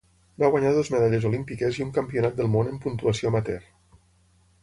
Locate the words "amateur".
3.35-3.71